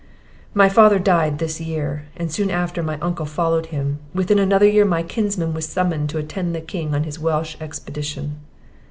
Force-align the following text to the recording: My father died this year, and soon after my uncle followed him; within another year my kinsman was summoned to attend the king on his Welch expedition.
My 0.55 0.67
father 0.67 0.97
died 0.97 1.37
this 1.37 1.61
year, 1.61 2.05
and 2.17 2.31
soon 2.31 2.49
after 2.49 2.81
my 2.81 2.97
uncle 3.03 3.27
followed 3.27 3.67
him; 3.67 3.99
within 4.15 4.39
another 4.39 4.65
year 4.67 4.83
my 4.83 5.03
kinsman 5.03 5.53
was 5.53 5.67
summoned 5.69 6.09
to 6.09 6.17
attend 6.17 6.55
the 6.55 6.61
king 6.61 6.95
on 6.95 7.03
his 7.03 7.19
Welch 7.19 7.55
expedition. 7.61 8.39